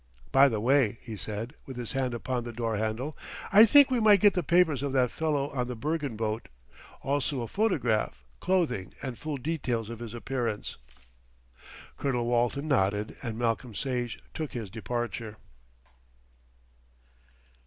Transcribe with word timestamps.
By 0.31 0.49
the 0.49 0.59
way," 0.59 0.97
he 1.03 1.15
said, 1.15 1.53
with 1.67 1.77
his 1.77 1.91
hand 1.91 2.15
upon 2.15 2.43
the 2.43 2.51
door 2.51 2.75
handle, 2.77 3.15
"I 3.53 3.65
think 3.67 3.91
we 3.91 3.99
might 3.99 4.19
get 4.19 4.33
the 4.33 4.41
papers 4.41 4.81
of 4.81 4.93
that 4.93 5.11
fellow 5.11 5.51
on 5.51 5.67
the 5.67 5.75
Bergen 5.75 6.15
boat, 6.15 6.47
also 7.03 7.41
a 7.41 7.47
photograph, 7.47 8.25
clothing, 8.39 8.95
and 9.03 9.15
full 9.15 9.37
details 9.37 9.91
of 9.91 9.99
his 9.99 10.15
appearance." 10.15 10.77
Colonel 11.97 12.25
Walton 12.25 12.67
nodded 12.67 13.15
and 13.21 13.37
Malcolm 13.37 13.75
Sage 13.75 14.17
took 14.33 14.53
his 14.53 14.71
departure. 14.71 15.37